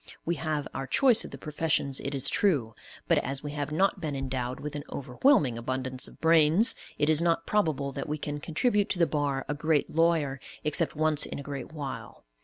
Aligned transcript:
We 0.25 0.33
have 0.37 0.67
our 0.73 0.87
choice 0.87 1.23
of 1.23 1.29
the 1.29 1.37
professions, 1.37 1.99
it 1.99 2.15
is 2.15 2.27
true, 2.27 2.73
but, 3.07 3.19
as 3.19 3.43
we 3.43 3.51
have 3.51 3.71
not 3.71 4.01
been 4.01 4.15
endowed 4.15 4.59
with 4.59 4.75
an 4.75 4.83
overwhelming 4.91 5.59
abundance 5.59 6.07
of 6.07 6.19
brains, 6.19 6.73
it 6.97 7.07
is 7.07 7.21
not 7.21 7.45
probable 7.45 7.91
that 7.91 8.09
we 8.09 8.17
can 8.17 8.39
contribute 8.39 8.89
to 8.89 8.97
the 8.97 9.05
bar 9.05 9.45
a 9.47 9.53
great 9.53 9.91
lawyer 9.91 10.39
except 10.63 10.95
once 10.95 11.27
in 11.27 11.37
a 11.37 11.43
great 11.43 11.71
while. 11.71 12.25